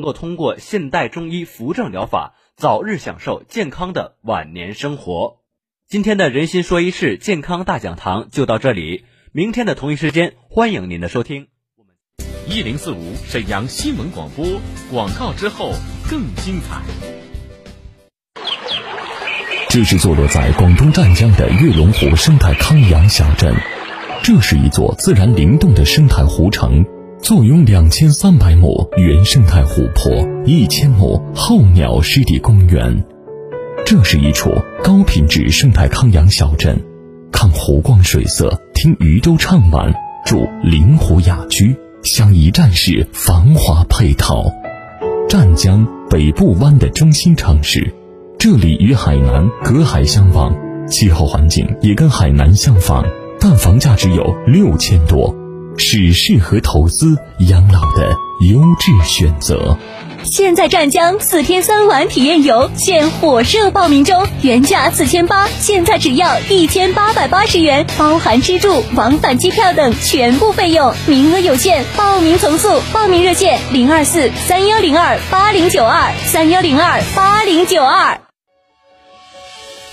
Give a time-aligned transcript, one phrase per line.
[0.00, 5.40] 能够通过现代中医扶正疗法，早日享受健康的晚年生活。
[5.86, 11.48] 今天的人心说一事健康大讲堂就到这里，明天的同一时间，欢迎您的收听。
[12.48, 14.46] 一零四五沈阳新闻广播
[14.90, 15.74] 广告之后
[16.08, 16.80] 更精彩。
[19.68, 23.54] 这是坐落在广东湛江的月龙湖生态康养小镇，
[24.22, 26.86] 这是一座自然灵动的生态湖城，
[27.22, 30.10] 坐拥两千三百亩原生态湖泊、
[30.44, 33.04] 一千亩候鸟湿地公园。
[33.84, 34.50] 这是一处
[34.82, 36.80] 高品质生态康养小镇，
[37.30, 39.92] 看湖光水色，听渔舟唱晚，
[40.24, 41.76] 住临湖雅居。
[42.02, 44.50] 享一站式繁华配套，
[45.28, 47.94] 湛江北部湾的中心城市，
[48.38, 50.56] 这里与海南隔海相望，
[50.88, 53.04] 气候环境也跟海南相仿，
[53.38, 55.36] 但房价只有六千多，
[55.76, 57.16] 是适合投资
[57.48, 58.14] 养老的
[58.48, 59.76] 优质选择。
[60.22, 72.68] 现在湛江四天三晚体验游现火热报名中，原价四千八，现在只要一千八百八十元，包含吃住、往返机票等全部费用，名额有限，报名从速。
[72.92, 78.20] 报名热线零二四三幺零二八零九二三幺零二八零九二。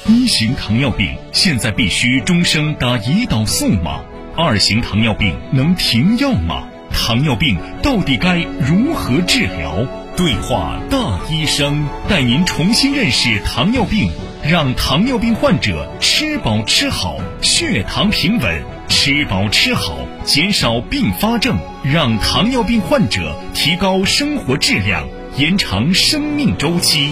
[0.07, 4.02] 一型糖尿病现在必须终生打胰岛素吗？
[4.38, 6.63] 二型糖尿病能停药吗？
[6.91, 9.83] 糖尿病到底该如何治疗？
[10.16, 14.11] 对话大医生，带您重新认识糖尿病，
[14.43, 27.11] 让糖尿病患者吃饱吃好，血糖平稳；吃饱吃好，减少并发症，让糖尿病患者提高生活质量，延长生命周期。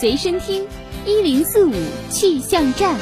[0.00, 0.66] 随身听，
[1.06, 1.72] 一零四五
[2.10, 2.98] 气象站。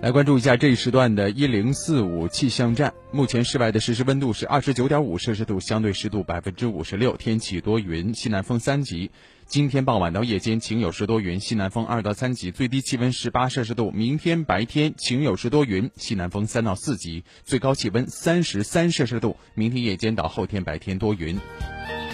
[0.00, 2.94] 来关注一下这一时段的一零四五气象站。
[3.10, 9.10] 目前室外的实时温度是二十九点五摄氏度，相对湿度百分之五十六，天气多云，西南风三级。
[9.50, 13.90] 今天傍晚到夜间晴有时多云，西南风二到三级，最低气温十八摄氏度。
[13.90, 19.36] 明天白天晴有时多云，西南风三到四级，最高气温三十三摄氏度。
[19.54, 21.36] 明天夜间到后天白天多云。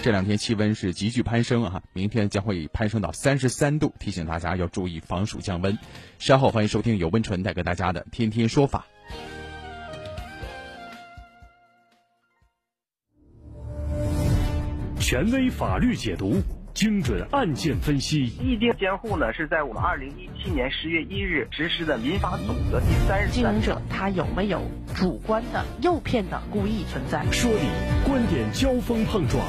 [0.01, 5.77] 这两天气温是急剧攀升啊，明天将会攀升到三十三度，提醒大家要注意防暑降温。
[6.17, 8.87] 稍后欢迎收听由温纯带给大家的《天天说法》，
[14.99, 16.41] 权威法律解读。
[16.77, 24.61] 精准案件分析，意定监护呢是在我们二零一七年十月一日实施的民法总则第三十经营者他有没有
[24.95, 27.25] 主观的诱骗的故意存在？
[27.31, 27.65] 说理，
[28.05, 29.43] 观点交锋碰撞，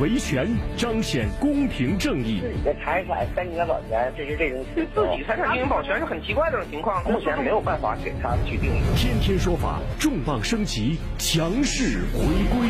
[0.00, 2.40] 维权彰显公平正义。
[2.40, 8.80] 自己的财产申请保全，这是这种对自己财产进行保全是很奇怪的这种情况，目前没有办法给他去定义。
[8.96, 12.68] 天天说法，重磅升级，强势回归。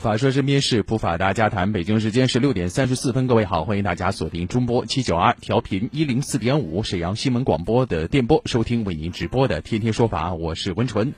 [0.00, 1.72] 法说身边事，普法大家谈。
[1.72, 11.12] 北京时间是六点三十四分，各位好，欢迎大家锁定中波七九二调频一零四点五沈阳新闻广播的电波，收听为您直播的《天天说法》，我是温纯。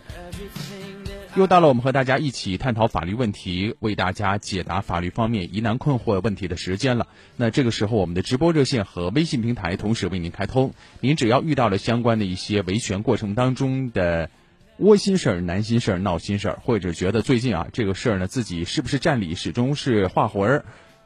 [1.37, 7.07] 又到了我们和大家一起探讨法律问题，为大家解答法律方面疑难困惑问题的时间了。
[7.37, 14.29] 那这个时候，我们的直播热线和微信平台同时为您开通，您只要遇到了相关的一些维权过程当中的。
[14.83, 20.65] 窝心事儿、难心事儿、闹心事儿，或者觉得最近啊这个事儿呢自己是不是占理，始终是画魂儿，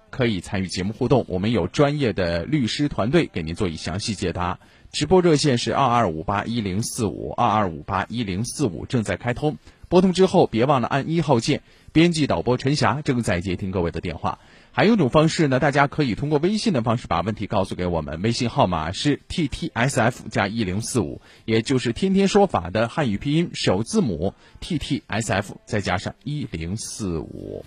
[0.09, 1.27] 可以参与节目互动。
[1.29, 4.61] 我们有专业的律师团队给您做以详细解答。
[4.93, 9.59] 直播热线是二二五八一零四五二二五八一零四五，正在开通。
[9.91, 11.61] 拨通之后别忘了按一号键。
[11.93, 14.39] 编辑导播陈霞正在接听各位的电话。
[14.77, 27.65] 还有一种方式呢，大家可以通过微信的方式把问题告诉给我们，微信号码是 t t s f 加一零四五，也就是天天说法的汉语拼音首字母 t t s f 再加上一零四五。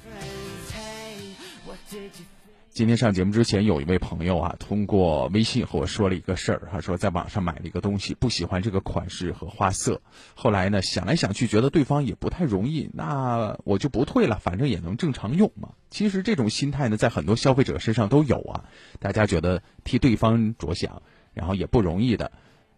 [2.80, 10.02] 今天上节目之前，有一位朋友啊，通过微信和我说了一个事儿，他说在网上买了一个东西，不喜欢这个款式和花色，
[10.34, 15.72] 后来呢想来想去，觉得对方也不太容易，那我就不退了，反正也能正常用嘛。
[15.90, 18.64] 其实这种心态呢，在很多消费者身上都有啊。
[19.00, 21.02] 大家觉得替对方着想，
[21.34, 22.31] 然后也不容易的。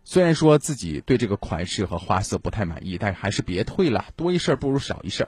[0.03, 5.27] 虽然说自己对这个款式和花色不太满意，但还是别退了，多一事不如少一事。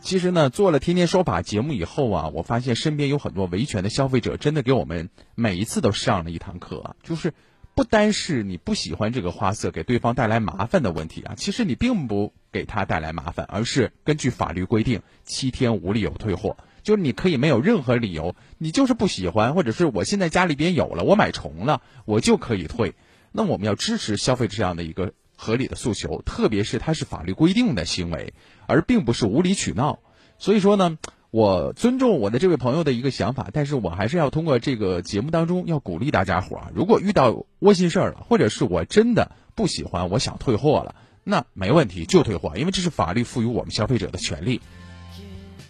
[0.00, 6.96] 其实呢，做了《天天说法》节目以后啊，我发现身边有很多维权的消费者，真的给我们每一次都上了一堂课啊。
[7.02, 7.34] 就是
[7.74, 16.56] 不单是你不喜欢这个花色，给对方带来麻烦的问题啊，其实你并不给他带来麻烦，而是根据法律规定，七天无理由退货。
[16.82, 22.94] 就是你可以没有任何理由，你就是不喜欢，或者是我现在家里边有了，我买重了，我就可以退。
[23.30, 25.12] 那我们要支持消费者这样的一个。
[25.40, 28.34] 合理的诉求，特别是它是法律规定的行为，
[28.66, 30.00] 而并不是无理取闹。
[30.36, 30.98] 所以说呢，
[31.30, 44.60] 我尊重我的这位朋友的一个想法，但是我还是要通过这个节目当中要鼓励大家伙儿，如果遇到窝心事儿了，或者是我真的不喜欢，我想退货了，那没问题就退货，因为这是法律赋予我们消费者的权利。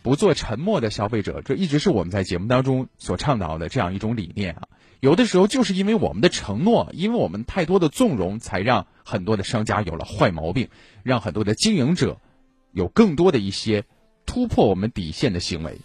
[0.03, 4.69] 不做沉默的消费者，这一直是我们在节目当中所倡导的这样一种理念啊。
[5.01, 10.69] 有的时候就是因为我们的承诺，因为我们太多的纵容，才让很多的商家有了坏毛病，
[11.03, 12.21] 让很多的经营者
[12.73, 13.85] 有更多的一些
[14.27, 15.79] 突破我们底线的行为。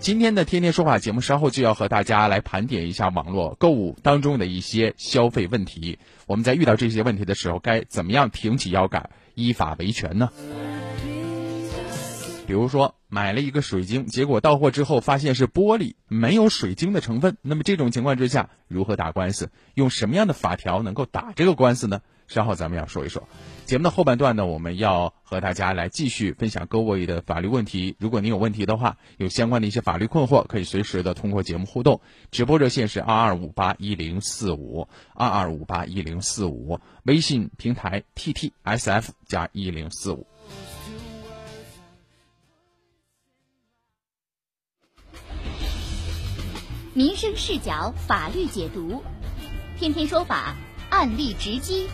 [0.00, 6.00] 今天的天天说话节目稍后就要和大家来盘点一下网络购物当中的一些消费问题。
[6.26, 10.30] 我们在遇到这些问题的时候，该怎么样挺起腰杆，依法维权呢？
[12.46, 17.36] 比如说买了一个水晶，结果到货之后发现是玻璃，没有水晶的成分。
[17.42, 19.50] 那么这种情况之下，如何打官司？
[19.74, 22.02] 用什么样的法条能够打这个官司呢？
[22.28, 23.28] 稍后咱们要说一说。
[23.66, 27.94] 节目的后半段呢，我们要和大家来继续分享各位的法律问题。
[27.98, 32.00] 如果您有问题的话，有相关的一些法律困惑，可以随时的通过节目互动。
[32.30, 40.26] 直播热线是二二五八一零四五二二五八一零四五，微信平台 T T S F 加一零四五。
[46.94, 49.02] 民生视角，法律解读，
[49.78, 50.54] 天天说法，
[50.90, 51.88] 案例直击。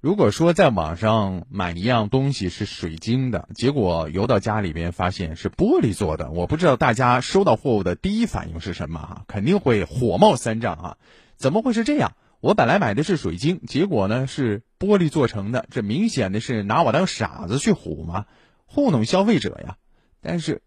[0.00, 9.24] 如果说在网上买一样东西是水晶的，结果邮到家里边发现是玻璃做的，我不知道大家收到货物的第一反应是什么哈？
[9.26, 10.96] 肯定会火冒三丈啊！
[11.34, 12.12] 怎么会是这样？
[12.38, 18.26] 我本来买的是水晶，结果呢是玻璃做成的，这明显的是拿我当傻子去唬嘛，
[18.64, 19.76] 糊弄消费者呀！
[20.20, 20.62] 但是。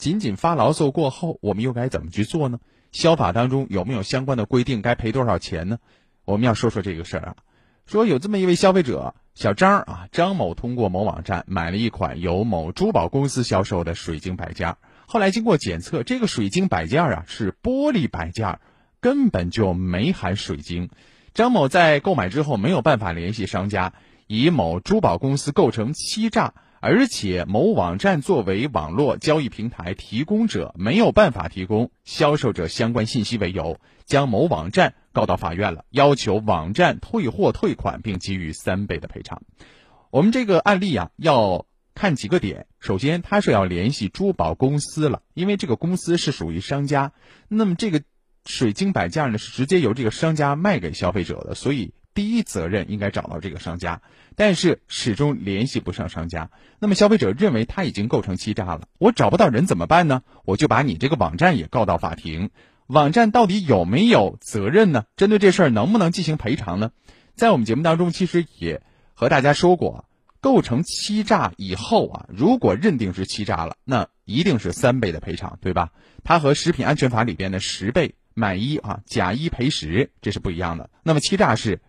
[0.00, 2.58] 仅仅发牢骚过后，我们又该怎么去做呢？
[2.90, 4.80] 消法当中有没有相关的规定？
[4.80, 5.78] 该赔多少钱呢？
[6.24, 7.36] 我们要说说这个事儿啊。
[7.84, 14.76] 说有这么一位消费者小张啊，张某通过某网站买了一款由某珠宝公司销售的水晶摆件，
[15.06, 18.58] 后来经过检测，这个水晶摆件啊是玻璃摆件，
[19.00, 20.88] 根本就没含水晶。
[21.34, 23.92] 张某在购买之后没有办法联系商家，
[24.26, 26.54] 以某珠宝公司构成欺诈。
[26.82, 39.42] 而且某网站作为网络交易平台提供者，没有办法提供销售者相关信息为由，将某网站告到法院了，要求网站退货退款，并给予三倍的赔偿。
[40.10, 42.66] 我们这个案例啊，要看几个点。
[42.78, 47.12] 首先，他是要联系珠宝公司了，因为这个公司是属于商家。
[47.48, 48.02] 那么这个
[48.46, 51.92] 水晶摆件呢，是直接由这个商家卖给消费者的，所以。
[52.20, 54.02] 第一责任应该找到这个商家，
[54.36, 56.50] 但是始终联系不上商家。
[56.78, 60.22] 那么消费者认为他已经构成欺诈了，我找不到人怎么办呢？
[60.44, 62.50] 我就把你这个网站也告到法庭。
[62.88, 65.06] 网站到底有没有责任呢？
[65.16, 66.90] 针对这事儿能不能进行赔偿呢？
[67.34, 68.82] 在我们节目当中，其实也
[69.14, 70.04] 和大家说过，
[70.42, 75.92] 构成欺诈以后啊，如果认定是欺诈了，那一定是三倍的赔偿，对吧？
[76.22, 80.90] 它和食品安全法里边的十倍买一啊假一赔十这是不一样的。
[81.02, 81.80] 那么欺诈是。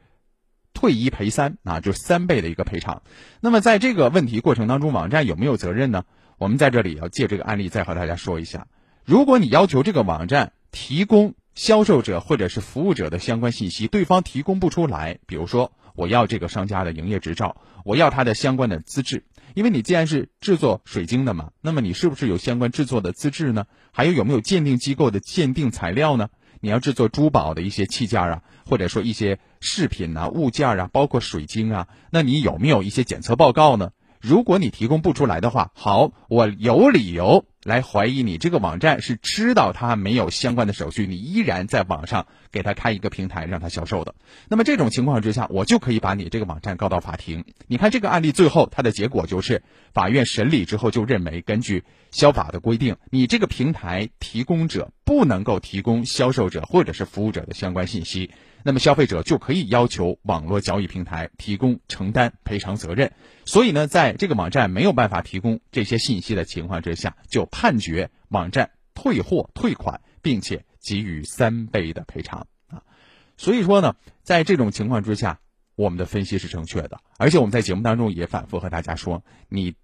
[0.74, 3.02] 退一赔三啊，就是三倍的一个赔偿。
[3.40, 6.04] 那么在这个问题过程当中，网站有没有责任呢？
[6.38, 8.68] 我们在这里要借这个案例再和大家说一下：
[9.06, 23.66] 如果你要求这个网站提供销售者或者是服务者的相关信息，对方提供不出来，比如说我要这个商家的营业执照，我要他的相关的资质，因为你既然是制作水晶的嘛，那么你是不是有相关制作的资质呢？
[23.92, 26.30] 还有有没有鉴定机构的鉴定材料呢？
[26.64, 33.92] 你要制作珠宝的一些器件啊，或者说一些饰品啊、物件啊，包括水晶啊，那你有没有一些检测报告呢？
[34.22, 44.16] 如果你提供不出来的话，好，我有理由来怀疑你这个网站是知道他没有相关的手续，你依然在网上给他开一个平台让他销售的。
[44.50, 47.46] 那么这种情况之下，我就可以把你这个网站告到法庭。
[47.68, 49.62] 你看这个案例最后它的结果就是，
[49.94, 58.32] 法院审理之后就认为，根据消法的规定，你这个平台提供者不能够提供销售者或者是服务者的相关信息。
[58.64, 63.12] 那么消费者就可以要求网络交易平台提供承担赔偿责任。
[63.44, 72.82] 所以呢，在这个网站没有办法提供这些信息的情况之下，就判决网站退货退款，并且给予三倍的赔偿啊。
[73.38, 75.40] 所以说呢，在这种情况之下，
[75.76, 77.00] 我们的分析是正确的。
[77.18, 79.76] 而且我们在节目当中也反复和大家说，你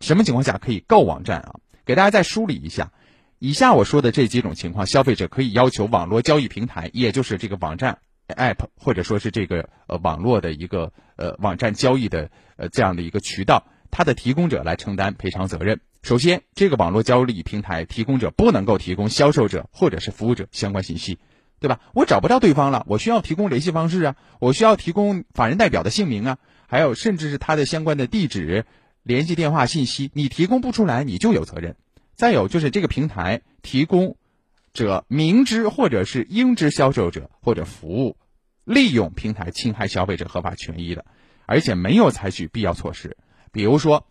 [0.00, 1.60] 什么情况下可以告网站啊？
[1.84, 2.92] 给大家再梳理一下。
[3.38, 7.98] 以下我说的这几种情况，消费者可以要求网络交易平台，也就是这个网站
[8.28, 15.80] App，或者说是这个呃网络的一个呃网站交易的呃这样的一个渠道，它的提供者来承担赔偿责任。
[16.06, 21.18] 首先，这个网络交易平台提供者不能够提供销售者或者是服务者相关信息，
[21.58, 21.80] 对吧？
[21.94, 28.66] 我找不到对方了，我需要提供联系方式啊，我需要提供法人代表的姓名啊，还有甚至是他的相关的地址、
[29.02, 31.74] 联系电话信息，你提供不出来，你就有责任。
[32.14, 34.16] 再有就是这个平台提供
[34.72, 38.16] 者明知或者是应知销售者或者服务
[38.62, 41.04] 利用平台侵害消费者合法权益的，
[41.46, 43.16] 而且没有采取必要措施，
[43.50, 44.06] 比如说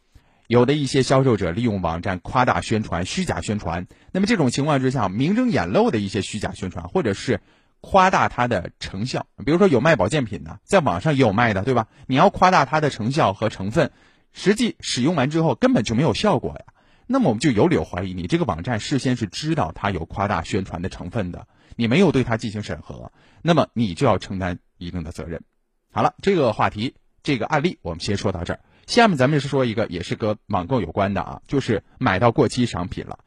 [0.48, 7.42] 有的一些销售者利用网站夸大宣传、虚假宣传，那么这种情况之下，明争眼露的一些虚假宣传，或者是
[7.82, 11.88] 夸大它的成效，比如说有卖保健品的，在网上也有卖的，对吧？
[12.08, 13.92] 你要夸大它的成效和成分，
[14.34, 16.66] 实际使用完之后根本就没有效果呀。
[17.08, 23.12] 那么我们就有理由怀疑你这个网站事先是知道它有夸大宣传的成分的，你没有对它进行审核，
[23.42, 25.44] 那么你就要承担一定的责任。
[25.92, 28.60] 好了，这个话题这个案例我们先说到这儿。
[28.86, 33.20] 下面咱们是说一个也是跟网购有关的啊，就是买到过期商品了。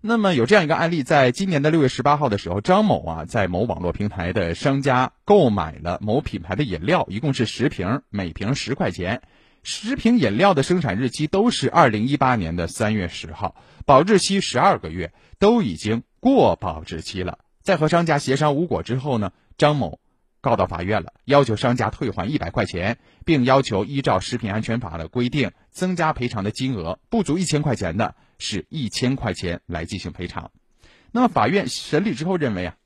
[0.00, 9.22] 那么有这样一个案例，在今年的六月十八号的时候，张某啊在某网络平台的商家购买了某品牌的饮料，一共是十瓶，每瓶十块钱。
[9.62, 13.54] 十瓶饮料的生产日期都是二零一八年的三月十号，
[13.86, 17.38] 保质期十二个月，都已经过保质期了。
[17.62, 20.00] 在和商家协商无果之后呢，张某
[20.42, 30.50] 告到法院了，要求商家退还一百块钱，并要求依照食品安全法的规定增加赔偿的金额，不足一千块钱的是一千块钱来进行赔偿。
[31.12, 32.76] 那么法院审理之后认为啊，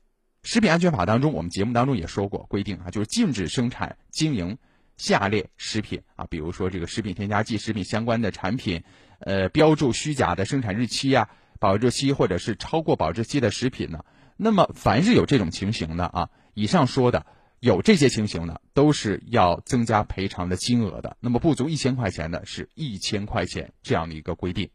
[0.43, 4.57] 食品安全法当中，我们节目当中也说过规定啊，就是禁止生产经营。
[4.97, 8.81] 下列食品啊，比如说这个食品添加剂、食品相关的产品，
[9.19, 14.03] 呃，标注虚假的生产日期呀、保质期或者是超过保质期的食品呢，
[14.37, 17.27] 那么凡是有这种情形的啊，以上说的
[17.59, 21.17] 有这些情形呢，都是要增加赔偿的金额的。
[21.19, 24.69] 那么不足一千块钱的，是一千块钱这样的一个规定。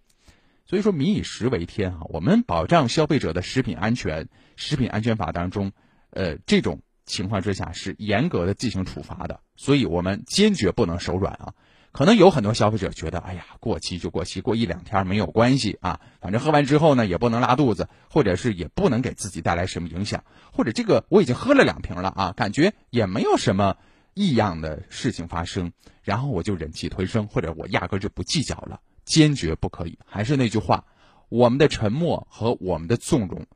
[0.66, 5.72] 所以说民以食为天啊，我们保障消费者的食品安全，食品安全法当中，
[6.10, 6.80] 呃，这种。
[7.04, 11.52] 情况之下是严格的进行处罚的，所以我们坚决不能手软啊！
[11.92, 23.76] 可能有很多消费者觉得，哎呀，过期就过期，过一两天没有关系啊，反正喝完之后呢也不能拉肚子，或者是也不能给自己带来什么影响，或者这个我已经喝了两瓶了啊，感觉也没有什么
[24.14, 25.72] 异样的事情发生，
[26.02, 29.98] 然后我就忍气吞声，或者我压根就不计较了，坚决不可以。
[30.06, 30.84] 还是那句话，
[31.28, 33.46] 我们的沉默和我们的纵容。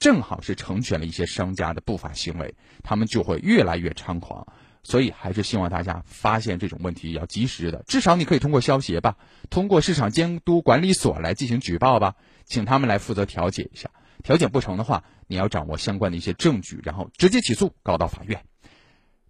[0.00, 4.46] 正好是成全了一些商家的不法行为，他们就会越来越猖狂。
[4.84, 9.16] 所以还是希望大家发现这种问题要及时的，至少你可以通过消协吧，
[9.50, 12.14] 通过市场监督管理所来进行举报吧，
[12.44, 13.90] 请他们来负责调解一下。
[14.22, 18.44] 调解不成的话，你要掌握相关的一些证据，然后直接起诉告到法院。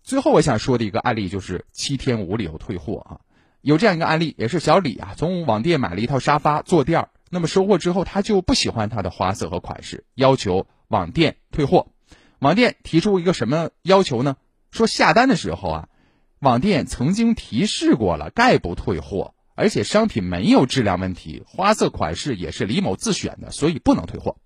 [0.02, 3.20] 最后我想说的一个案例就是七天无理由退货啊，
[3.60, 7.08] 有这样一个案例，也是小李啊从网店买了一套沙发坐垫。
[7.30, 11.88] 那么收货之后，他就不喜欢它的花色和款式，要求网店退货。
[12.38, 14.36] 网店提出一个什么要求呢？
[14.74, 15.88] 说下单的时候啊，
[16.40, 24.36] 网店曾经提示过了，概不退货，而且商品没有质量问题，花色款式也是李某自选的，所以不能退货。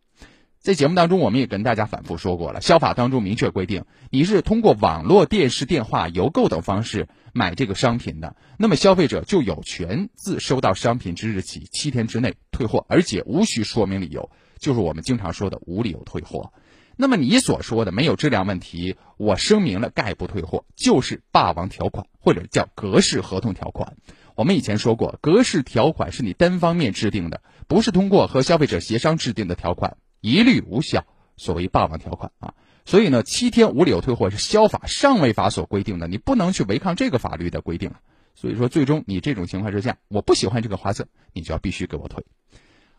[0.61, 16.53] 在节目当中，我们也跟大家反复说过了，消法当中明确规定，你是通过网络、电视、电话、邮购等方式买这个商品的，那么消费者就有权自收到商品之日起七天之内退货，而且无需说明理由，就是我们经常说的无理由退货。
[17.01, 23.97] 那么你所说的没有质量问题，我声明了概不退货，就是霸王条款或者叫格式合同条款。
[24.35, 29.97] 我们以前说过，格式条款是你单方面制定的，不是通过和消费者协商制定的条款。
[30.21, 31.05] 一律无效，
[31.37, 37.93] 所谓霸王条款啊，所以呢，七天无理由退货是消法上位法所规定的，你不能去违抗这个法律的规定
[38.35, 42.25] 所以说，最终你这种情况之下，我不喜欢这个花色，你就要必须给我退。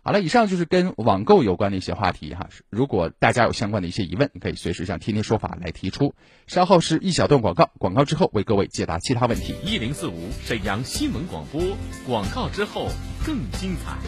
[0.10, 2.50] 好了，以上就是跟网购有关的一些话题哈。
[2.72, 6.16] 如果大家有相关的一些疑问，可以随时向天天说法来提出。
[6.48, 9.54] 稍后是一小段广告，广告之后为各位解答其他问题。
[9.64, 11.62] 一零四五沈阳新闻广播，
[12.08, 12.88] 广告之后
[13.24, 14.00] 更精彩。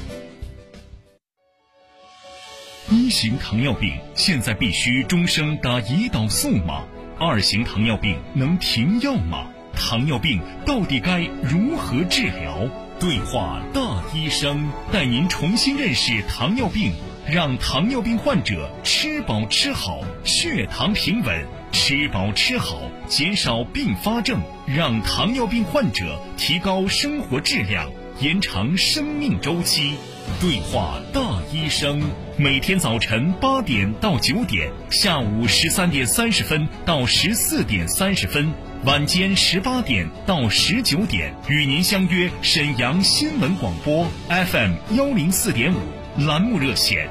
[2.89, 6.83] 一型糖尿病现在必须终生打胰岛素吗？
[7.19, 9.47] 二型糖尿病能停药吗？
[9.75, 12.67] 糖尿病到底该如何治疗？
[13.01, 16.93] 对话大医生，带您重新认识糖尿病，
[17.27, 27.89] 让糖尿病患者吃饱吃好，血糖平稳；吃饱吃好，减少并发症，让糖尿病患者提高生活质量，
[28.19, 29.95] 延长生命周期。
[30.39, 32.03] 对话大医生，
[32.37, 38.53] 每天早晨八点到九点，下午十三点三十分到十四点三十分。
[38.83, 45.77] 晚间十八点到十九点，与您相约沈阳新闻广播 FM 幺零四点五
[46.25, 47.07] 栏目热线，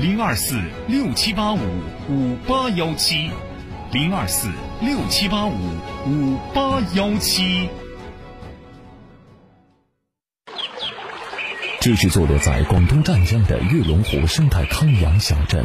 [0.00, 1.60] 零二四六七八五
[2.10, 3.30] 五八幺七，
[3.92, 4.50] 零二四
[4.80, 5.54] 六七八五
[6.06, 7.68] 五八幺七。
[11.80, 15.64] 这是坐落在广东湛江的月龙湖生态康养小镇，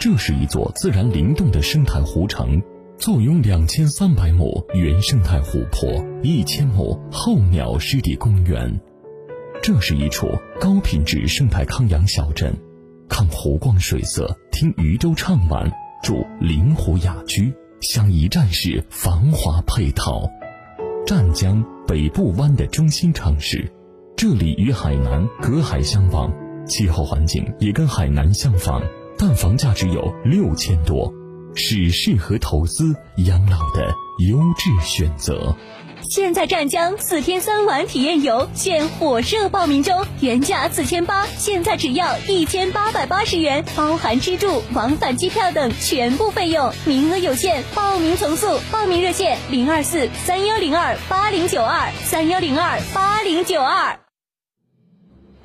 [0.00, 2.62] 这是一座自然灵动的生态湖城。
[2.98, 8.80] 坐拥两千三百亩原生态湖泊，一千亩候鸟湿地公园，
[9.62, 10.26] 这是一处
[10.60, 12.52] 高品质生态康养小镇。
[13.08, 15.70] 看湖光水色，听渔舟唱晚，
[16.02, 20.28] 住临湖雅居，享一站式繁华配套。
[21.06, 23.70] 湛江北部湾的中心城市，
[24.16, 26.32] 这里与海南隔海相望，
[26.66, 28.82] 气候环境也跟海南相仿，
[29.16, 31.14] 但房价只有六千多。
[31.58, 32.94] 是适合投资
[33.26, 33.92] 养老的
[34.30, 35.54] 优质选择。
[36.00, 48.46] 现在湛江四天三晚体验游现火热报名中，原价四千八，现在只要一千八百八十元，包含吃住、往返机票等全部费用，名额有限，报名从速。
[48.70, 53.98] 报名热线零二四三幺零二八零九二三幺零二八零九二。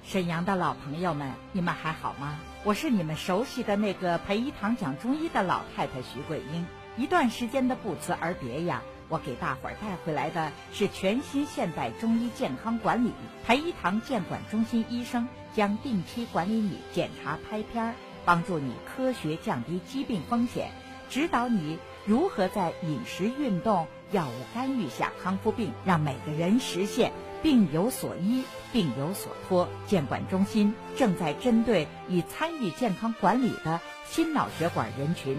[0.06, 2.38] 沈阳的老朋友们，你们还好吗？
[2.66, 6.66] 我是你们熟悉的那个培一堂讲中医的老太太徐桂英。
[6.96, 13.12] 一段时间的不辞而别呀，我给大伙儿带回来的是全新现代中医健康管理。
[13.46, 20.72] 培一堂健管中心医生将定期管理你检查拍片儿，帮助你科学降低疾病风险，
[21.10, 27.12] 指导你如何在饮食、运动、药物干预下康复病，让每个人实现。
[27.42, 29.70] 病有所医，病有所托。
[29.88, 35.38] 监管中心正在针对已参与健康管理的心脑血管人群，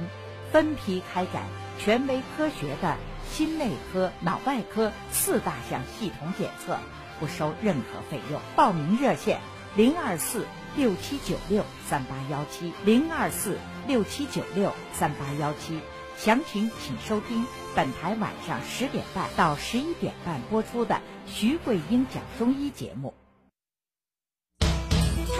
[0.50, 1.42] 分批开展
[1.78, 2.96] 权威科学的
[3.30, 6.78] 心内科、脑外科四大项系统检测，
[7.18, 8.40] 不收任何费用。
[8.54, 9.40] 报名热线：
[9.76, 15.80] 零二四六七九六三八幺七，零二四六七九六三八幺七。
[16.16, 17.44] 详情请收听
[17.74, 23.12] 本台晚上十点半到十一点半播出的徐桂英讲中医节目。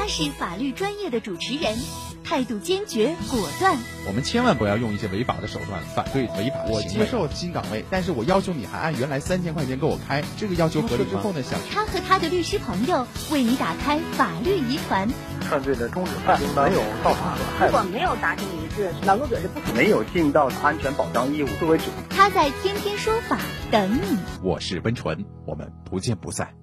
[0.05, 1.79] 他是法律专业的主持人，
[2.25, 3.75] 态度坚决果断。
[4.07, 11.43] 我们千万不要用一些违法的手段反对违法的我接受新岗位，但是我要求你还按原来三千块钱给我开，这个要求合理之后呢？
[11.43, 15.09] 想他和他的律师朋友为你打开法律疑团。
[15.41, 17.67] 犯罪的终止犯没有造成损害。
[17.69, 21.85] 如果没有达成一致，劳动者是不可能没有尽到安全保障义务作为主。
[22.11, 23.39] 他在天天说法
[23.71, 24.19] 等你。
[24.43, 26.55] 我是温纯，我们不见不散。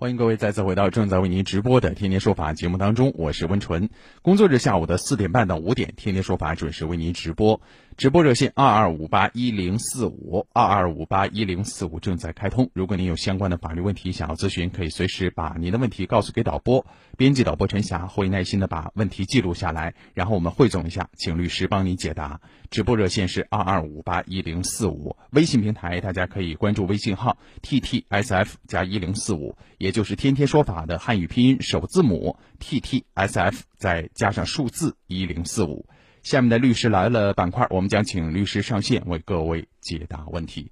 [0.00, 3.90] 欢迎各位再次回到正在为您直播的《天天说法》节目当中，我是温纯。
[4.22, 7.60] 工作日下午的四点半到五点，《天天说法》准时为您直播。
[7.98, 12.70] 直播热线二二五八一零四五二二五八一零四五正在开通。
[12.72, 22.40] 如果您有相关的法律问题想要咨询，可以随时把您的问题告诉给导播，编辑导播陈霞会耐心的把问题记录下来，然后我们汇总一下，请律师帮您解答。
[22.70, 35.84] 直播热线是二二五八一零四五，微信平台大家可以关注微信号 t t s f 加一零四五，也就是天天说法的汉语拼音首字母 t t s f 再加上数字一零四五。
[36.22, 40.70] 下面的律师来了板块，我们将请律师上线为各位解答问题。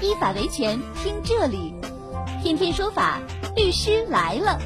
[0.00, 1.74] 依法维权，听这里，
[2.42, 3.20] 天天说法，
[3.56, 4.58] 律师来了。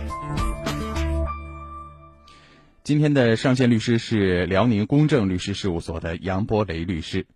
[2.84, 7.26] 今天的上线律师是辽宁公正律师事务所的杨波雷律师。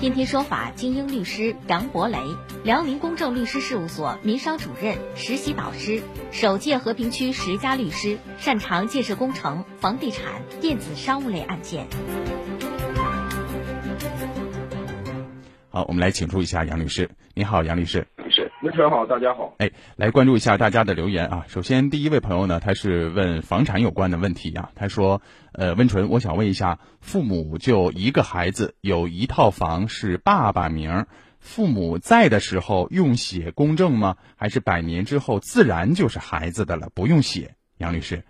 [0.00, 2.18] 天天说法精英律师杨博雷，
[2.62, 11.88] 辽宁公正律师事务所民商主任、实习导师，首届和平区十佳律师，擅长建设工程、房地产、电子商务类案件。
[15.68, 17.10] 好，我们来请出一下杨律师。
[17.34, 18.06] 你好，杨律师。
[18.60, 19.54] 是，温晨好，大家好。
[19.58, 21.44] 哎，来关注一下大家的留言啊。
[21.46, 24.70] 首先，第一位朋友呢，他是问房产有关的问题啊。
[24.74, 25.22] 他说
[25.54, 31.06] ：“呃，温纯，我想问一下，父母就一个孩子，有一套房是爸爸名，
[31.38, 34.16] 父母在的时候用写公证吗？
[34.36, 38.24] 还是百年之后自然就是孩子的了，不用写？”杨律师。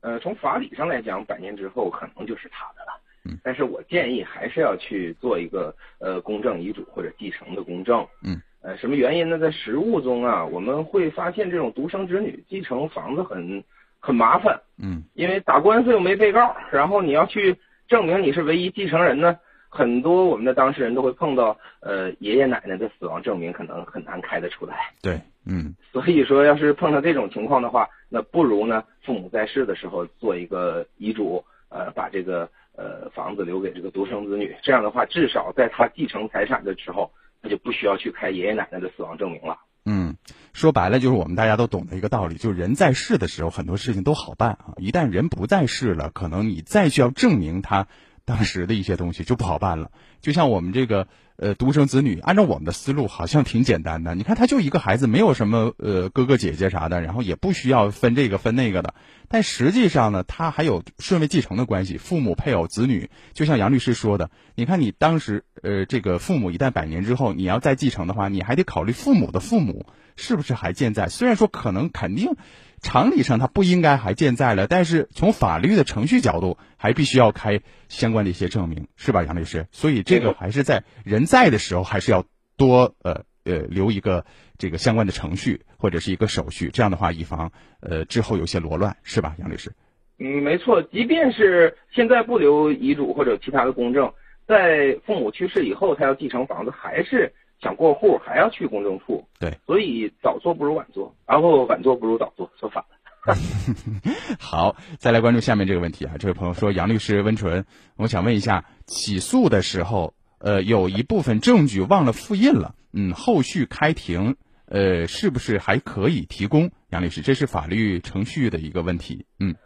[0.00, 3.00] 呃，从法理上来讲，百年之后可能就是他的了。
[3.24, 8.06] 嗯，但是我建议还是要去做一个呃公证遗嘱或者继承的公证。
[8.24, 9.38] 嗯，呃，什么原因呢？
[9.38, 13.62] 在实务中啊，我们会发现这种独生子女继承房子很
[14.00, 14.60] 很麻烦。
[14.82, 24.92] 嗯，因为打官司又没被告，然后你要去证明你是唯一继承人呢，很多我们的当事人都会碰到呃爷爷奶奶的死亡证明可能很难开得出来。
[25.00, 32.48] 对，嗯，所以说要是碰到这种情况的话，那不如呢父母在世的时候做一个遗嘱，呃，把这个。
[32.80, 37.10] 呃，房子留给这个独生子女，这样的话，至少在他继承财产的时候，
[37.42, 39.58] 他就不需要去开爷爷奶奶的死亡证明了。
[39.84, 40.16] 嗯，
[40.52, 47.86] 说白了就是我们大家都懂得一个道理，就是人在世的时候很多事情都好办啊，一旦人不在世了，可能你再需要证明他
[48.28, 49.90] 当时的一些东西就不好办了。
[50.20, 51.08] 就像我们这个。
[51.40, 54.16] 呃，独生子女，按照我们的思路，好像挺简单的。
[54.16, 58.94] 你看，他就一个孩子，没有什么呃哥哥姐姐啥的，然后也不需要分这个分那个的。
[59.28, 63.08] 但实际上呢，他还有顺位继承的关系，父母、配偶、子女。
[63.34, 69.86] 就像杨律师说的，你看你当时呃，这个父母一旦百年之后，你要再继承的话，你还得考虑父母的父母
[70.16, 71.08] 是不是还健在。
[71.08, 72.34] 虽然说可能肯定。
[72.80, 79.66] 常理上他不应该还健在了，但是从法律的程序角度，还必须要开相关的一些证明，是吧，杨律师？
[79.72, 82.24] 所以这个还是在人在的时候，还是要
[82.56, 84.24] 多呃呃留一个
[84.58, 89.72] 这个相关的程序或者是一个手续，这样的话以防呃之后有些罗乱，是吧，杨律师？
[90.18, 94.12] 嗯，没错，即便是现在不留遗嘱或者其他的公证，
[94.46, 97.32] 在父母去世以后，他要继承房子，还是。
[97.60, 102.88] 想过户还要去公证处，对，所以早做不如晚做，然后晚做不如早做，说反了。
[104.38, 107.66] 好，再来关注下面这个问题啊，这位朋友说：“杨律师温纯，
[107.96, 116.70] 我想问一下，起诉的时候，呃，有一部分证据忘了复印了，嗯，后续开庭，呃，是不是还可以提供？
[116.90, 119.56] 杨律师，这是法律程序的一个问题，嗯，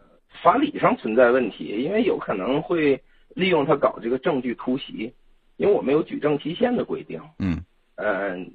[0.42, 5.12] 法理上存在问题，因为有可能会利用他搞这个证据突袭，
[5.56, 7.62] 因为我们有举证期限的规定，嗯。
[7.96, 8.50] 嗯，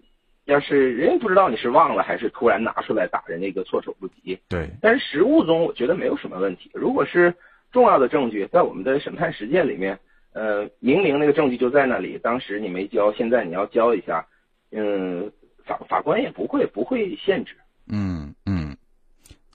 [0.46, 4.40] 要是人家不知道你是忘了还是突然拿出来打人，那个措手不及。
[4.48, 6.72] 对，但是实物中我觉得没有什么问题。
[6.74, 7.34] 如果是
[7.72, 10.00] 重要的证据，在我们的审判实践里面，
[10.34, 14.26] 呃，明明那个证据就在那里，当时你没交，现在你要交一下，
[14.72, 15.30] 嗯，
[15.66, 17.54] 法法官也不会不会限制。
[17.90, 18.57] 嗯嗯。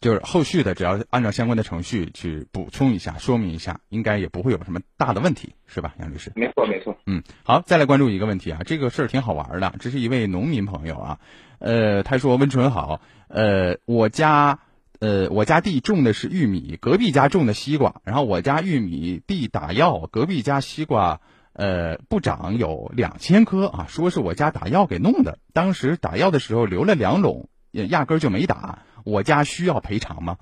[0.02, 6.32] 就是后续的，只要按照相关的程序去补充一下、说明一下，应该也不会有什么大的问题，是吧，杨律师？
[6.34, 6.98] 没错，没错。
[7.06, 9.72] 嗯，好，再来关注一个问题啊，这个事儿挺好玩的。
[9.78, 11.20] 这是一位农民朋友啊，
[11.60, 14.58] 呃，他说：“温纯好，呃，我家，
[14.98, 21.20] 呃，我家地种的是玉米，隔壁家种的西瓜，然后我家玉米地打药，隔壁家西瓜，
[21.52, 30.36] 呃，不长有两千棵啊，说是我家打药给弄的，当时打药的时候留了两垄，也压根儿就没打。”我家需要赔偿吗，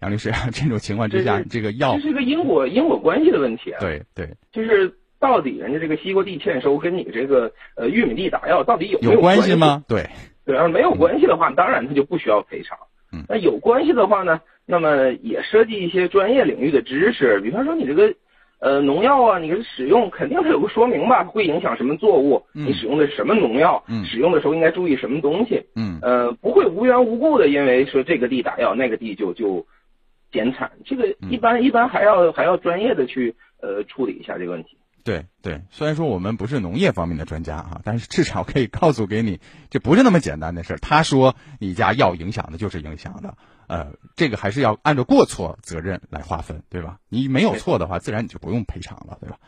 [0.00, 0.30] 杨律师？
[0.52, 3.80] 这种情况之下，这个药这是一个因果因果关系的问题啊。
[3.80, 9.84] 对对，就是到底人家这个西瓜地欠收跟你这个呃玉米地打药到底有没有关系吗？
[9.88, 10.08] 对
[10.44, 12.76] 对，要是没有关系的话，当然他就不需要赔偿。
[13.12, 18.14] 嗯，那有关系的话呢，那么也涉及一些专业领域的知识，比方说你这个。
[18.64, 22.42] 呃，农药啊，你使用肯定它有个说明吧，会影响什么作物？
[22.54, 23.84] 你使用的是什么农药？
[24.06, 25.62] 使用的时候应该注意什么东西？
[25.76, 29.66] 嗯，呃，不会无缘无故的因为说这个地打药，那个地就就
[30.32, 34.78] 减产，这个一般一般还要还要专业的去呃处理一下这个问题。
[35.04, 39.38] 对对，虽然说我们不是农业方面的专家啊，但是至少可以告诉给你，
[39.68, 40.78] 这不是那么简单的事儿。
[40.78, 43.36] 他说你家要影响的就是影响的。
[43.66, 46.98] 呃，这个还是要按照过错责任来划分，对吧？
[47.08, 49.38] 你没有错的话，自然你就不用赔偿了，对吧？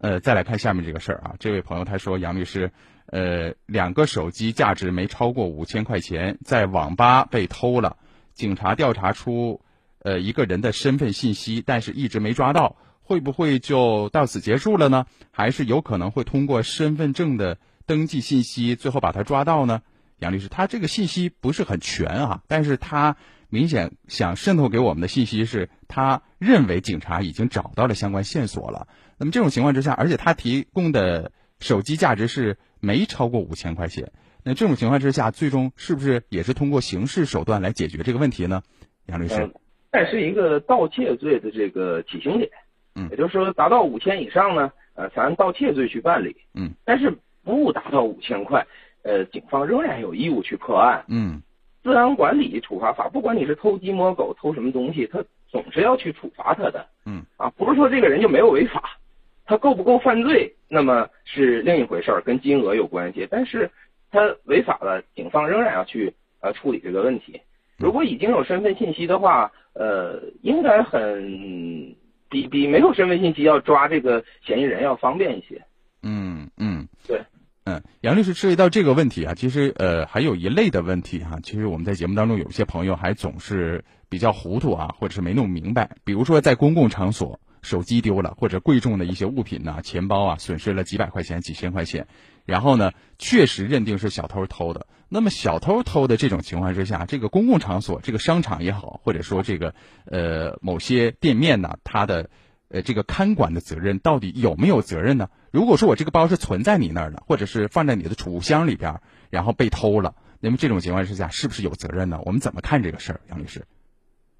[0.00, 2.72] 呃，再来看下面这个事儿啊，这位朋友他说，杨律师，
[3.06, 7.96] 呃，两个手机价值没超过五千块钱，在网吧被偷了，
[8.34, 9.62] 警察调查出
[10.00, 15.06] 呃一个人的身份信息，但是一直没抓到，会不会就到此结束了呢？
[15.30, 19.82] 还是有可能会通过身份证的登记信息，最后把他抓到呢？
[20.18, 23.16] 杨律师，他这个信息不是很全啊，但是他。
[23.50, 28.88] 明显想渗透给我们的信息是，他认为警察已经找到了相关线索了。
[29.16, 34.10] 那么这种情况之下，而且他提供的手机价值是没超过五千块钱。
[34.42, 38.62] 那这种情况之下，最终是不是也是通过刑事手段来解决这个问题呢？
[39.06, 39.52] 杨律师，
[39.92, 42.50] 这是一个盗窃罪的这个起刑点。
[42.94, 46.36] 嗯，也就是说，达到五千以上呢，呃，才按盗窃罪去办理。
[46.54, 47.12] 嗯，但是
[47.44, 48.66] 不达到五千块，
[49.02, 51.04] 呃，警方仍然有义务去破案。
[51.08, 51.42] 嗯，
[51.82, 56.86] 治安管理处罚法，不管你是偷鸡摸狗、偷什么东西，他总是要去处罚他的。
[57.04, 58.98] 嗯，啊，不是说这个人就没有违法，
[59.44, 63.26] 他够不够犯罪，那么是另一回事儿，跟金额有关系。
[63.30, 63.70] 但是
[64.10, 67.40] 他违法了，警方仍然要去呃处理这个问题。
[67.76, 71.94] 如果已经有身份信息的话，呃，应该很
[72.28, 75.64] 比比没有身份信息要抓这个嫌疑人要方便一些。
[76.02, 77.24] 嗯嗯，对，
[77.64, 92.06] 嗯，杨律师涉及到这个问题啊，其实呃还有一类的问题哈、其实我们在节目当中有些朋友还总是比较糊涂啊，或者是没弄明白，比如说在公共场所手机丢了，或者贵重的一些物品呐、钱包啊损失了几百块钱、几千块钱，
[92.44, 94.86] 然后呢确实认定是小偷偷的。
[95.14, 99.72] 那么小偷偷的这种情况之下，这个公共场所，这个商场也好，或者说这个
[100.06, 102.30] 呃某些店面呢，它的
[102.68, 105.28] 呃这个看管的责任到底有没有责任呢？
[105.52, 109.00] 如果说我这个包是存在你那儿的，或者是放在你的储物箱里边，
[109.30, 112.18] 然后被偷了，那么这种情况之下是不是有责任呢？
[112.24, 113.64] 我们怎么看这个事儿，杨律师？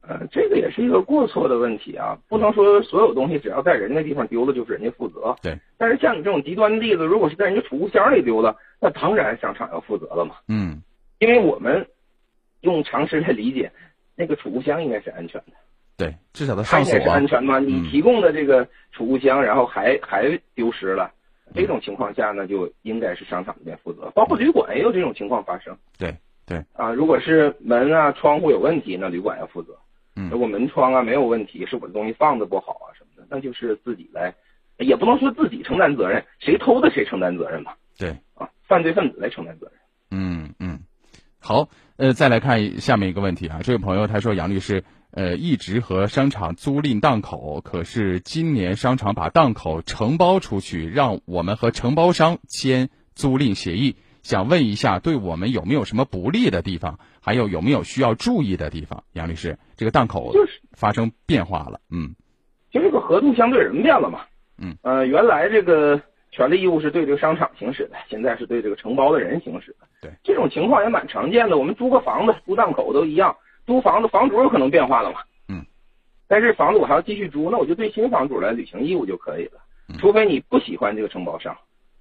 [0.07, 5.35] 呃，这个也是一个过错的问题啊，不能说所有东西只要在人家地方丢了就是人家负责。
[5.43, 5.59] 对。
[5.79, 10.37] 但是像你这种极端的例子，如果是在人家储物箱里丢了，那当然商场要负责了嘛。
[10.49, 10.83] 嗯。
[11.19, 11.87] 因为我们
[12.61, 13.73] 用常识来理解，
[14.14, 15.53] 那个储物箱应该是安全的。
[15.97, 17.59] 对，至少它上锁啊安全吗？
[17.61, 21.11] 你提供的这个储物箱，然后还还丢失了，
[21.55, 24.11] 这种情况下呢，就应该是商场这边负责。
[24.14, 26.14] 包括旅馆也有这种情况发生对
[26.45, 26.93] 对，啊。
[26.93, 29.75] 如果是门啊、窗户有问题，那旅馆要负责。
[30.16, 34.35] 嗯如果门窗啊没有问题，是我的东西放的不好啊什么的，那就是自己来，
[34.79, 37.77] 也不能说自己承担责任，谁偷的谁承担责任吧。
[37.98, 39.74] 对啊，犯罪分子来承担责任。
[40.11, 40.81] 嗯嗯，
[41.40, 56.99] 好，呃，再来看下面一个问题啊，这位朋友他说杨律师，呃，一直和商场租赁档口，可是今年商场把档口承包出去，让我们和承包商签租赁协议，想问一下，对我们有没有什么不利的地方？
[57.23, 59.05] 还有有没有需要注意的地方？
[59.13, 60.33] 杨律师，这个档口
[60.73, 62.17] 发生变化了，嗯
[62.73, 64.23] 就这个合同相对人变了嘛。
[64.59, 64.77] 嗯。
[64.83, 66.01] 呃，原来这个
[66.33, 69.87] 权利义务是对这个商场行使的，现在是对这个承包的人行使的。
[70.01, 70.11] 对。
[70.25, 75.21] 这种情况也蛮常见的，我们租个房子、租档口都一样，租房子房主有可能变化了嘛。
[75.49, 75.67] 嗯。
[76.27, 79.61] 但是房子我还要继续租，那我就对新房主来履行义务就可以了。
[79.99, 81.55] 除非你不喜欢这个承包商，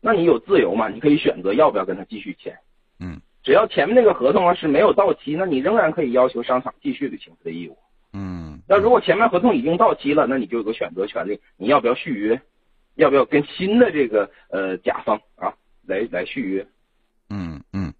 [0.05, 0.89] 那你有自由嘛？
[0.89, 2.53] 你可以选择要不要跟他继续签。
[2.99, 3.21] 嗯。
[3.41, 7.77] 只要前面那个合同啊是没有到期，那你仍然可以要求商场继续履行他的义务。
[8.11, 8.59] 嗯。
[8.67, 12.41] 那如果前面合同已经到期了，那你就有个选择权利，你要不要续约？
[12.95, 15.55] 要不要跟新的这个呃甲方啊
[15.87, 16.67] 来来续约？
[17.29, 17.91] 嗯嗯，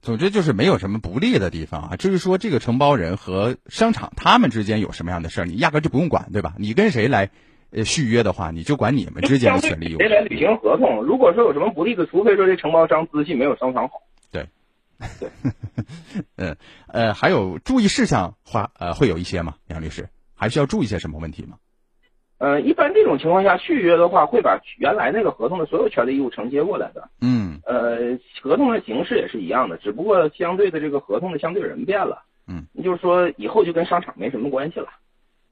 [0.00, 6.54] 总之就是没有什么不利的地方啊，至于说这个承包人和商场他们之间有什么样的事儿，你压根儿就不用管，对吧？
[6.58, 7.30] 你跟谁来
[7.72, 9.98] 呃续约的话，你就管你们之间的权利义务。
[9.98, 11.02] 谁来履行合同？
[11.02, 14.02] 如果说有什么不利的，除非说这承包商资信没有商场好。
[14.30, 14.46] 对，
[15.18, 15.28] 对，
[16.36, 16.56] 嗯
[16.88, 19.54] 呃，还有注意事项话呃会有一些吗？
[19.68, 21.56] 杨律师，还需要注意些什么问题吗？
[22.38, 27.10] 呃，一般这种情况下续约的话，会把原来那个合同的所有权利义务承接过来的。
[27.20, 32.24] 嗯呃，合同的形式也是一样的，只不过相对的这个合同的相对人变了。
[32.48, 34.88] 嗯，就是说以后就跟商场没什么关系了。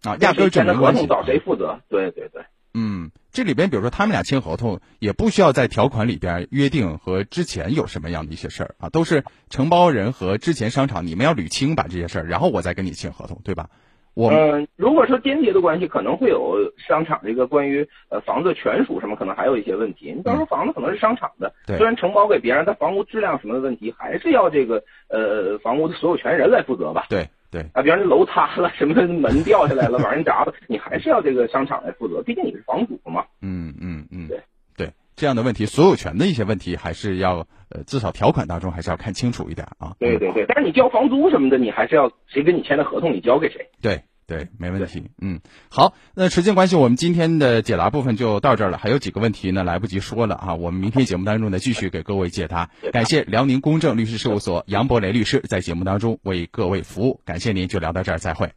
[0.03, 1.03] 啊，压根儿就签没关系。
[1.03, 1.81] 合同找谁负责？
[1.89, 2.43] 对对对。
[2.75, 13.69] 嗯，这里边比如说他们俩签合同，也不需要在条款里边约定和之前有什么样的一些事儿啊，都是承包人和之前商场你们要捋清把这些事儿，然后我再跟你签合同，对吧？
[14.15, 20.13] 我嗯、如果说间接的关系，可能会有商场这个关于呃房子权属什么，可能还有一些问题。
[20.13, 27.07] 你到时候房子可能是商场的，对虽然承包给别人，但房屋质量什么的问题，还是要这个呃房屋的所有权人来负责吧？
[27.09, 33.25] 对对啊，比方说楼塌了，什么门掉下来了，把人砸了，你还是要这个商场来负责，毕竟你是房主嘛。
[33.41, 34.41] 嗯嗯嗯，对
[34.77, 39.95] 对，这样的问题，所有权的一些问题，还是要呃至少条款当中还是要看清楚一点啊。
[39.99, 43.71] 对对对，但是你交房租什么的，你还是要谁跟你签的合同，你交给谁。
[43.81, 45.05] 对对，没问题。
[45.23, 48.77] 嗯，好，那时间关系，我们今天的解答部分就到这儿了。
[48.77, 52.69] 还有几个问题呢，来不及说了啊，我们明天节目当中呢继续给各位解答。
[52.93, 58.53] 感谢辽宁公正律师事务所杨博雷律师在节目当中为各位服务，感谢您，就聊到这儿，再会。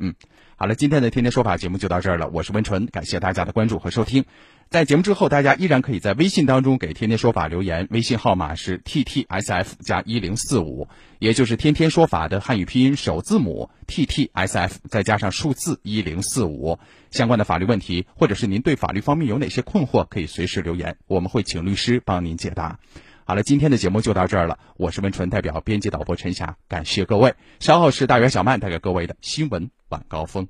[0.00, 0.14] 嗯，
[0.54, 4.24] 好了，今天的天天说法节目就到这儿了，我是温纯，感谢大家的关注和收听。
[4.68, 10.86] 在节目之后，大家依然可以在微信当中给天天说法留言，微信号码是 t t s f 加一零四五，
[11.18, 16.78] 也就是天天说法的汉语拼音首字母 t t s f 再加上数字一零四五。
[17.10, 22.78] 相关的法律问题，或者是您对法律方面有哪些困惑，可以随时留言，我们会请律师帮您解答。
[23.28, 24.58] 好了，今天的节目就到这儿了。
[24.78, 27.34] 我是温纯，代表编辑导播陈霞，感谢各位。
[27.60, 30.48] 稍后是大圆小曼带给各位的新闻晚高峰。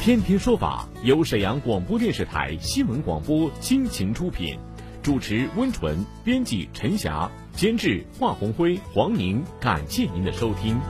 [0.00, 4.58] 天天说法由沈阳广播电视台新闻广播倾情出品，
[5.02, 9.44] 主持温纯，编辑陈霞，监制华红辉、黄宁。
[9.60, 10.80] 感谢您的收听。